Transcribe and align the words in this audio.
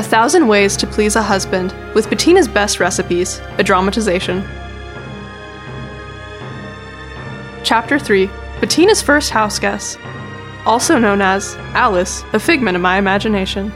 A 0.00 0.02
Thousand 0.02 0.48
Ways 0.48 0.78
to 0.78 0.86
Please 0.86 1.14
a 1.14 1.22
Husband 1.22 1.74
with 1.94 2.08
Bettina's 2.08 2.48
Best 2.48 2.80
Recipes, 2.80 3.38
a 3.58 3.62
dramatization. 3.62 4.42
Chapter 7.62 7.98
3 7.98 8.30
Bettina's 8.62 9.02
First 9.02 9.28
House 9.28 9.58
Guest, 9.58 9.98
also 10.64 10.98
known 10.98 11.20
as 11.20 11.54
Alice, 11.74 12.24
a 12.32 12.40
figment 12.40 12.76
of 12.76 12.80
my 12.82 12.96
imagination. 12.96 13.68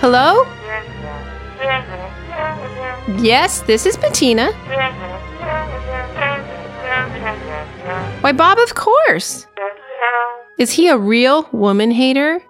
Hello? 0.00 0.46
Yes, 3.22 3.60
this 3.60 3.84
is 3.84 3.98
Bettina. 3.98 4.52
Why, 8.22 8.30
Bob, 8.30 8.58
of 8.58 8.74
course. 8.74 9.46
Is 10.58 10.70
he 10.70 10.88
a 10.88 10.96
real 10.96 11.48
woman 11.50 11.90
hater? 11.90 12.40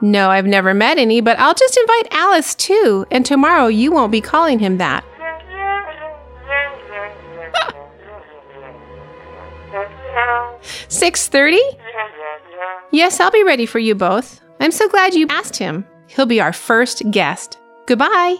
No, 0.00 0.30
I've 0.30 0.46
never 0.46 0.72
met 0.72 0.96
any, 0.98 1.20
but 1.20 1.38
I'll 1.38 1.54
just 1.54 1.76
invite 1.76 2.08
Alice 2.10 2.54
too, 2.54 3.06
and 3.10 3.24
tomorrow 3.24 3.66
you 3.66 3.92
won't 3.92 4.12
be 4.12 4.22
calling 4.22 4.58
him 4.58 4.78
that. 4.78 5.04
Six 10.88 11.28
thirty? 11.28 11.60
Yes, 12.92 13.20
I'll 13.20 13.30
be 13.30 13.42
ready 13.42 13.66
for 13.66 13.78
you 13.78 13.94
both. 13.94 14.40
I'm 14.60 14.70
so 14.70 14.88
glad 14.88 15.14
you 15.14 15.26
asked 15.28 15.56
him. 15.56 15.84
He'll 16.06 16.26
be 16.26 16.40
our 16.40 16.52
first 16.52 17.02
guest. 17.10 17.58
Goodbye. 17.86 18.36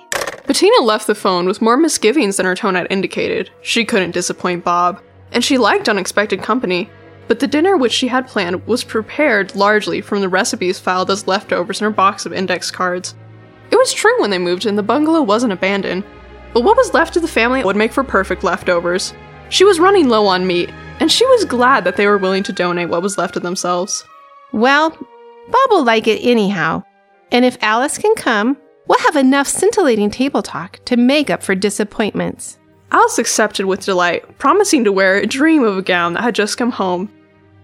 Bettina 0.47 0.83
left 0.83 1.07
the 1.07 1.15
phone 1.15 1.47
with 1.47 1.63
more 1.63 1.77
misgivings 1.77 2.37
than 2.37 2.47
her 2.47 2.55
tone 2.55 2.75
had 2.75 2.87
indicated. 2.91 3.51
She 3.63 3.85
couldn't 3.85 4.11
disappoint 4.11 4.65
Bob, 4.65 5.01
and 5.33 5.43
she 5.43 5.57
liked 5.57 5.89
unexpected 5.89 6.43
company. 6.43 6.91
But 7.27 7.41
the 7.41 7.47
dinner 7.47 7.77
which 7.77 7.93
she 7.93 8.09
had 8.09 8.27
planned 8.27 8.67
was 8.67 8.85
prepared 8.85 9.55
largely 9.55 10.03
from 10.03 10.21
the 10.21 10.29
recipes 10.29 10.79
filed 10.79 11.11
as 11.11 11.27
leftovers 11.27 11.81
in 11.81 11.85
her 11.87 11.91
box 11.91 12.27
of 12.27 12.35
index 12.35 12.71
cards. 12.71 13.15
It 13.71 13.77
was 13.77 13.95
true 13.95 14.21
when 14.21 14.31
they 14.31 14.39
moved 14.39 14.67
in, 14.67 14.77
the 14.77 14.83
bungalow 14.83 15.23
wasn't 15.23 15.55
abandoned, 15.55 16.05
but 16.53 16.63
what 16.63 16.77
was 16.77 16.93
left 16.93 17.17
of 17.17 17.23
the 17.23 17.29
family 17.29 17.65
would 17.65 17.77
make 17.77 17.93
for 17.93 18.05
perfect 18.05 18.45
leftovers. 18.45 19.15
She 19.49 19.65
was 19.65 19.81
running 19.81 20.09
low 20.09 20.27
on 20.27 20.47
meat, 20.47 20.71
and 21.01 21.11
she 21.11 21.25
was 21.27 21.47
glad 21.47 21.85
that 21.85 21.97
they 21.97 22.07
were 22.07 22.19
willing 22.19 22.43
to 22.45 22.53
donate 22.53 22.91
what 22.91 23.03
was 23.03 23.17
left 23.17 23.37
of 23.37 23.43
themselves. 23.43 24.05
Well, 24.53 24.91
Bob 24.91 25.71
will 25.71 25.85
like 25.85 26.07
it 26.07 26.21
anyhow. 26.23 26.83
And 27.33 27.45
if 27.45 27.57
Alice 27.63 27.99
can 27.99 28.15
come, 28.15 28.59
we'll 28.87 28.99
have 29.01 29.17
enough 29.17 29.49
scintillating 29.49 30.11
table 30.11 30.43
talk 30.43 30.81
to 30.85 30.97
make 30.97 31.31
up 31.31 31.43
for 31.43 31.55
disappointments. 31.55 32.59
Alice 32.91 33.19
accepted 33.19 33.67
with 33.67 33.85
delight, 33.85 34.39
promising 34.39 34.85
to 34.85 34.93
wear 34.93 35.17
a 35.17 35.27
dream 35.27 35.65
of 35.65 35.77
a 35.77 35.83
gown 35.83 36.13
that 36.13 36.23
had 36.23 36.35
just 36.35 36.59
come 36.59 36.71
home. 36.71 37.11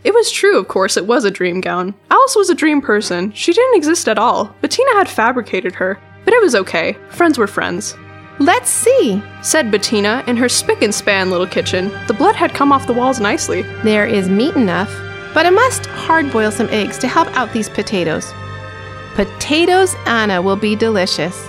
It 0.02 0.14
was 0.14 0.30
true, 0.30 0.58
of 0.58 0.68
course, 0.68 0.96
it 0.96 1.06
was 1.06 1.24
a 1.24 1.30
dream 1.30 1.60
gown. 1.60 1.94
Alice 2.10 2.34
was 2.34 2.50
a 2.50 2.54
dream 2.54 2.80
person. 2.80 3.32
She 3.32 3.52
didn't 3.52 3.76
exist 3.76 4.08
at 4.08 4.18
all. 4.18 4.54
Bettina 4.60 4.92
had 4.94 5.08
fabricated 5.08 5.74
her, 5.74 6.00
but 6.24 6.34
it 6.34 6.42
was 6.42 6.54
okay. 6.54 6.96
Friends 7.10 7.38
were 7.38 7.46
friends. 7.46 7.96
Let's 8.38 8.70
see, 8.70 9.22
said 9.42 9.70
Bettina 9.70 10.24
in 10.26 10.38
her 10.38 10.48
spick 10.48 10.80
and 10.80 10.94
span 10.94 11.30
little 11.30 11.46
kitchen. 11.46 11.92
The 12.06 12.14
blood 12.14 12.34
had 12.34 12.54
come 12.54 12.72
off 12.72 12.86
the 12.86 12.94
walls 12.94 13.20
nicely. 13.20 13.62
There 13.84 14.06
is 14.06 14.30
meat 14.30 14.56
enough, 14.56 14.91
but 15.34 15.44
I 15.44 15.50
must 15.50 15.84
hard 15.86 16.32
boil 16.32 16.50
some 16.50 16.68
eggs 16.70 16.96
to 16.98 17.06
help 17.06 17.28
out 17.36 17.52
these 17.52 17.68
potatoes. 17.68 18.32
Potatoes 19.14 19.94
Anna 20.06 20.41
will 20.41 20.56
be 20.56 20.77
delicious. 20.77 21.48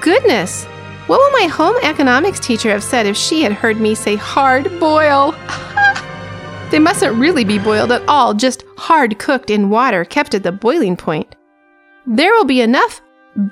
Goodness, 0.00 0.64
what 1.06 1.18
would 1.18 1.40
my 1.40 1.48
home 1.48 1.76
economics 1.82 2.40
teacher 2.40 2.70
have 2.70 2.82
said 2.82 3.06
if 3.06 3.16
she 3.16 3.42
had 3.42 3.52
heard 3.52 3.78
me 3.78 3.94
say 3.94 4.16
hard 4.16 4.64
boil? 4.80 5.32
they 6.70 6.78
mustn't 6.78 7.16
really 7.16 7.44
be 7.44 7.58
boiled 7.58 7.92
at 7.92 8.06
all, 8.08 8.32
just 8.32 8.64
hard 8.78 9.18
cooked 9.18 9.50
in 9.50 9.70
water 9.70 10.04
kept 10.04 10.34
at 10.34 10.42
the 10.42 10.52
boiling 10.52 10.96
point. 10.96 11.34
There 12.06 12.32
will 12.32 12.44
be 12.44 12.60
enough 12.60 13.02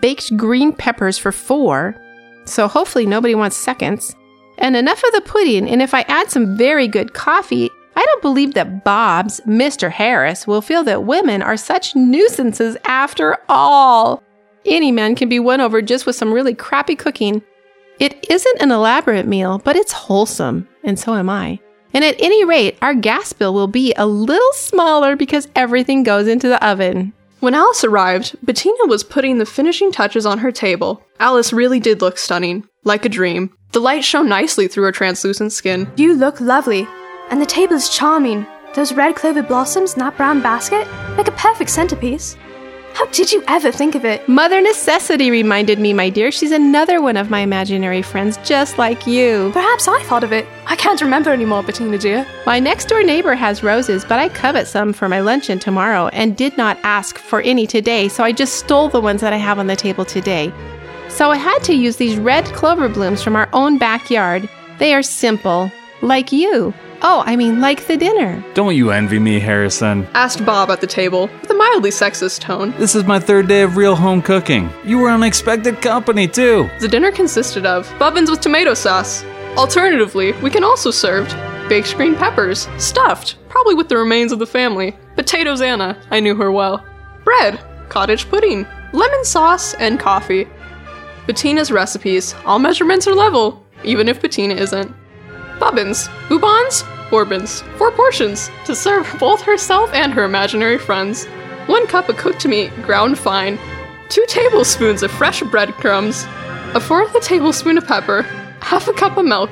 baked 0.01 0.37
green 0.37 0.73
peppers 0.73 1.19
for 1.19 1.33
four, 1.33 1.97
so 2.45 2.69
hopefully 2.69 3.07
nobody 3.07 3.35
wants 3.35 3.57
seconds, 3.57 4.15
and 4.59 4.77
enough 4.77 5.03
of 5.05 5.13
the 5.13 5.21
pudding, 5.23 5.69
and 5.69 5.83
if 5.83 5.95
I 5.95 6.03
add 6.03 6.31
some 6.31 6.57
very 6.57 6.89
good 6.89 7.13
coffee, 7.13 7.71
I 8.03 8.07
don't 8.07 8.23
believe 8.23 8.55
that 8.55 8.83
Bob's, 8.83 9.41
Mr. 9.43 9.89
Harris, 9.89 10.45
will 10.45 10.61
feel 10.61 10.83
that 10.83 11.05
women 11.05 11.41
are 11.41 11.57
such 11.57 11.95
nuisances 11.95 12.77
after 12.85 13.39
all. 13.49 14.25
Any 14.67 14.91
man 14.91 15.15
can 15.15 15.29
be 15.29 15.39
won 15.39 15.61
over 15.61 15.81
just 15.81 16.05
with 16.05 16.17
some 16.17 16.33
really 16.33 16.53
crappy 16.53 16.97
cooking. 16.97 17.43
It 18.01 18.27
isn't 18.29 18.61
an 18.61 18.73
elaborate 18.73 19.29
meal, 19.29 19.59
but 19.59 19.77
it's 19.77 19.93
wholesome, 19.93 20.67
and 20.83 20.99
so 20.99 21.15
am 21.15 21.31
I. 21.31 21.61
And 21.95 22.03
at 22.05 22.21
any 22.21 22.45
rate, 22.45 22.77
our 22.83 22.93
gas 22.93 23.33
bill 23.33 23.55
will 23.55 23.69
be 23.69 23.95
a 23.97 24.05
little 24.05 24.53
smaller 24.55 25.15
because 25.15 25.47
everything 25.55 26.03
goes 26.03 26.27
into 26.27 26.49
the 26.49 26.67
oven. 26.67 27.13
When 27.39 27.55
Alice 27.55 27.85
arrived, 27.85 28.35
Bettina 28.43 28.87
was 28.87 29.05
putting 29.05 29.39
the 29.39 29.47
finishing 29.47 29.93
touches 29.93 30.27
on 30.27 30.39
her 30.39 30.51
table. 30.51 31.05
Alice 31.21 31.53
really 31.53 31.79
did 31.79 32.01
look 32.01 32.19
stunning, 32.19 32.67
like 32.83 33.05
a 33.05 33.09
dream. 33.09 33.55
The 33.71 33.81
light 33.81 34.03
shone 34.03 34.29
nicely 34.29 34.67
through 34.67 34.85
her 34.87 34.93
translucent 34.93 35.53
skin. 35.53 35.89
You 35.97 36.15
look 36.15 36.41
lovely, 36.41 36.89
and 37.33 37.41
the 37.41 37.47
table 37.47 37.75
is 37.75 37.89
charming. 37.89 38.47
Those 38.75 38.93
red 38.93 39.17
clover 39.17 39.43
blossoms 39.43 39.95
in 39.95 40.01
that 40.01 40.19
brown 40.19 40.43
basket 40.43 40.87
make 41.17 41.29
a 41.29 41.33
perfect 41.33 41.71
centerpiece. 41.71 42.37
How 42.93 43.07
did 43.07 43.33
you 43.33 43.43
ever 43.49 43.73
think 43.73 43.95
of 43.95 44.05
it? 44.05 44.29
Mother 44.29 44.61
Necessity 44.61 45.31
reminded 45.31 45.79
me, 45.79 45.95
my 45.95 46.11
dear. 46.11 46.31
She's 46.31 46.53
another 46.53 47.01
one 47.01 47.17
of 47.17 47.31
my 47.31 47.41
imaginary 47.41 48.03
friends, 48.03 48.37
just 48.45 48.77
like 48.77 49.07
you. 49.07 49.51
Perhaps 49.55 49.89
I 49.89 50.03
thought 50.03 50.25
of 50.25 50.33
it. 50.33 50.47
I 50.67 50.77
can't 50.77 51.01
remember 51.01 51.31
anymore, 51.31 51.63
Bettina 51.63 51.97
dear. 51.97 52.27
My 52.45 52.61
next 52.61 52.89
door 52.89 53.03
neighbor 53.03 53.35
has 53.35 53.63
roses, 53.63 54.05
but 54.05 54.19
I 54.19 54.29
covet 54.29 54.69
some 54.69 54.93
for 54.93 55.09
my 55.09 55.21
luncheon 55.21 55.59
tomorrow 55.59 56.09
and 56.09 56.37
did 56.37 56.59
not 56.59 56.79
ask 56.83 57.17
for 57.17 57.41
any 57.41 57.67
today, 57.67 58.09
so 58.09 58.23
I 58.25 58.33
just 58.33 58.57
stole 58.57 58.91
the 58.91 59.01
ones 59.01 59.23
that 59.23 59.33
I 59.33 59.39
have 59.39 59.59
on 59.59 59.69
the 59.69 59.77
table 59.77 60.05
today. 60.05 60.53
So 61.09 61.31
I 61.31 61.39
had 61.39 61.61
to 61.61 61.75
use 61.75 61.97
these 61.97 62.19
red 62.19 62.45
clover 62.45 62.91
blooms 62.91 63.23
from 63.23 63.37
our 63.37 63.49
own 63.55 63.79
backyard. 63.79 64.51
They 64.79 64.93
are 64.93 65.03
simple, 65.03 65.73
like 66.03 66.31
you. 66.31 66.75
Oh, 67.05 67.25
I 67.27 67.35
mean, 67.35 67.61
like 67.61 67.89
the 67.89 67.97
dinner. 67.97 68.45
Don't 68.55 68.77
you 68.77 68.93
envy 68.93 69.19
me, 69.19 69.41
Harrison? 69.41 70.07
asked 70.15 70.47
Bob 70.47 70.71
at 70.71 70.81
the 70.81 70.87
table, 70.87 71.29
with 71.41 71.51
a 71.51 71.55
mildly 71.55 71.91
sexist 71.91 72.41
tone. 72.41 72.73
This 72.79 72.95
is 72.95 73.05
my 73.05 73.19
third 73.19 73.49
day 73.49 73.63
of 73.63 73.77
real 73.77 73.97
home 73.97 74.23
cooking. 74.23 74.71
You 74.85 74.99
were 74.99 75.11
unexpected 75.11 75.83
company, 75.83 76.29
too. 76.29 76.71
The 76.79 76.87
dinner 76.87 77.11
consisted 77.11 77.67
of 77.67 77.93
bubbins 77.99 78.31
with 78.31 78.41
tomato 78.41 78.75
sauce. 78.75 79.25
Alternatively, 79.57 80.33
we 80.35 80.51
can 80.51 80.63
also 80.63 80.93
served 80.93 81.37
baked 81.69 81.97
green 81.97 82.15
peppers, 82.15 82.69
stuffed, 82.79 83.37
probably 83.49 83.75
with 83.75 83.89
the 83.89 83.97
remains 83.97 84.31
of 84.31 84.39
the 84.39 84.47
family, 84.47 84.97
potatoes 85.17 85.61
Anna, 85.61 86.01
I 86.11 86.21
knew 86.21 86.37
her 86.37 86.53
well, 86.53 86.87
bread, 87.25 87.61
cottage 87.89 88.29
pudding, 88.31 88.65
lemon 88.93 89.25
sauce, 89.25 89.75
and 89.75 89.99
coffee. 89.99 90.47
Bettina's 91.27 91.73
recipes, 91.73 92.35
all 92.45 92.59
measurements 92.61 93.09
are 93.09 93.15
level, 93.15 93.65
even 93.83 94.09
if 94.09 94.23
Bettina 94.23 94.55
isn't. 94.55 94.95
Bubbins, 95.59 96.09
Ubons, 96.29 96.83
Four 97.13 97.93
portions, 97.93 98.51
to 98.65 98.75
serve 98.75 99.15
both 99.21 99.43
herself 99.43 99.93
and 99.93 100.15
her 100.15 100.25
imaginary 100.25 100.79
friends. 100.79 101.27
One 101.67 101.87
cup 101.87 102.09
of 102.09 102.17
cooked 102.17 102.47
meat, 102.47 102.75
ground 102.83 103.19
fine. 103.19 103.59
Two 104.09 104.25
tablespoons 104.29 105.03
of 105.03 105.11
fresh 105.11 105.43
breadcrumbs. 105.43 106.25
A 106.75 106.81
fourth 106.81 107.15
a 107.15 107.21
tablespoon 107.21 107.77
of 107.77 107.87
pepper. 107.87 108.23
Half 108.61 108.89
a 108.89 108.95
cup 108.95 109.19
of 109.19 109.27
milk. 109.27 109.51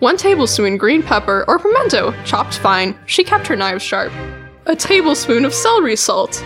One 0.00 0.16
tablespoon 0.16 0.78
green 0.78 1.02
pepper 1.02 1.44
or 1.46 1.60
pimento, 1.60 2.12
chopped 2.24 2.58
fine. 2.58 2.98
She 3.06 3.22
kept 3.22 3.46
her 3.46 3.54
knives 3.54 3.84
sharp. 3.84 4.12
A 4.66 4.74
tablespoon 4.74 5.44
of 5.44 5.54
celery 5.54 5.94
salt. 5.94 6.44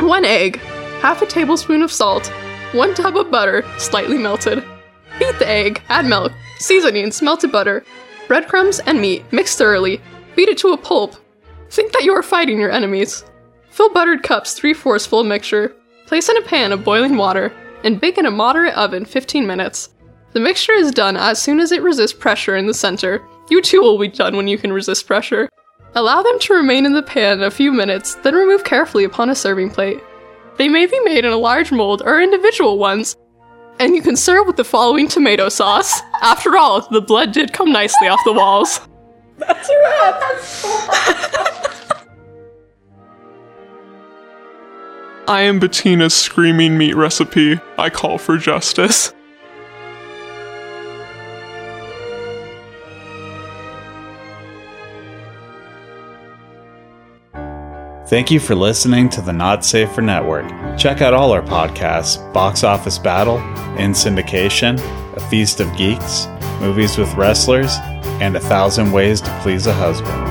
One 0.00 0.24
egg. 0.24 0.56
Half 1.00 1.20
a 1.20 1.26
tablespoon 1.26 1.82
of 1.82 1.92
salt. 1.92 2.26
One 2.72 2.94
tub 2.94 3.18
of 3.18 3.30
butter, 3.30 3.64
slightly 3.78 4.16
melted. 4.16 4.64
Beat 5.18 5.38
the 5.38 5.48
egg, 5.48 5.82
add 5.88 6.06
milk, 6.06 6.32
seasonings, 6.58 7.20
melted 7.20 7.52
butter, 7.52 7.84
breadcrumbs, 8.28 8.78
and 8.80 9.00
meat. 9.00 9.24
Mix 9.32 9.56
thoroughly. 9.56 10.00
Beat 10.36 10.48
it 10.48 10.58
to 10.58 10.72
a 10.72 10.76
pulp. 10.76 11.16
Think 11.70 11.92
that 11.92 12.04
you 12.04 12.12
are 12.12 12.22
fighting 12.22 12.60
your 12.60 12.70
enemies. 12.70 13.24
Fill 13.70 13.90
buttered 13.90 14.22
cups 14.22 14.52
3 14.52 14.72
fourths 14.74 15.06
full 15.06 15.20
of 15.20 15.26
mixture. 15.26 15.74
Place 16.06 16.28
in 16.28 16.36
a 16.36 16.42
pan 16.42 16.72
of 16.72 16.84
boiling 16.84 17.16
water 17.16 17.52
and 17.84 18.00
bake 18.00 18.18
in 18.18 18.26
a 18.26 18.30
moderate 18.30 18.74
oven 18.74 19.04
15 19.04 19.46
minutes. 19.46 19.90
The 20.32 20.40
mixture 20.40 20.72
is 20.72 20.90
done 20.90 21.16
as 21.16 21.40
soon 21.40 21.58
as 21.58 21.72
it 21.72 21.82
resists 21.82 22.12
pressure 22.12 22.56
in 22.56 22.66
the 22.66 22.74
center. 22.74 23.26
You 23.50 23.62
too 23.62 23.80
will 23.80 23.98
be 23.98 24.08
done 24.08 24.36
when 24.36 24.46
you 24.48 24.58
can 24.58 24.72
resist 24.72 25.06
pressure. 25.06 25.48
Allow 25.94 26.22
them 26.22 26.38
to 26.40 26.54
remain 26.54 26.86
in 26.86 26.92
the 26.92 27.02
pan 27.02 27.42
a 27.42 27.50
few 27.50 27.72
minutes, 27.72 28.14
then 28.16 28.34
remove 28.34 28.62
carefully 28.62 29.04
upon 29.04 29.30
a 29.30 29.34
serving 29.34 29.70
plate. 29.70 30.00
They 30.56 30.68
may 30.68 30.86
be 30.86 31.00
made 31.00 31.24
in 31.24 31.32
a 31.32 31.36
large 31.36 31.72
mold 31.72 32.02
or 32.04 32.20
individual 32.20 32.78
ones, 32.78 33.16
and 33.80 33.94
you 33.94 34.02
can 34.02 34.16
serve 34.16 34.46
with 34.46 34.56
the 34.56 34.64
following 34.64 35.08
tomato 35.08 35.48
sauce. 35.48 36.00
After 36.20 36.56
all, 36.56 36.88
the 36.88 37.00
blood 37.00 37.32
did 37.32 37.52
come 37.52 37.72
nicely 37.72 38.08
off 38.08 38.20
the 38.24 38.32
walls. 38.32 38.80
That's 39.38 39.68
a 39.68 39.78
wrap. 39.78 40.20
That's 40.20 40.44
so 40.44 40.68
I 45.28 45.42
am 45.42 45.60
Bettina's 45.60 46.14
screaming 46.14 46.78
meat 46.78 46.94
recipe. 46.96 47.60
I 47.76 47.90
call 47.90 48.16
for 48.16 48.38
justice. 48.38 49.12
Thank 58.08 58.30
you 58.30 58.40
for 58.40 58.54
listening 58.54 59.10
to 59.10 59.20
the 59.20 59.34
Not 59.34 59.66
Safer 59.66 60.00
Network. 60.00 60.48
Check 60.78 61.02
out 61.02 61.12
all 61.12 61.30
our 61.30 61.42
podcasts 61.42 62.16
Box 62.32 62.64
Office 62.64 62.98
Battle, 62.98 63.36
In 63.76 63.92
Syndication, 63.92 64.80
A 65.14 65.20
Feast 65.28 65.60
of 65.60 65.76
Geeks, 65.76 66.26
Movies 66.58 66.96
with 66.96 67.12
Wrestlers, 67.16 67.76
and 68.22 68.34
A 68.34 68.40
Thousand 68.40 68.92
Ways 68.92 69.20
to 69.20 69.38
Please 69.42 69.66
a 69.66 69.74
Husband. 69.74 70.27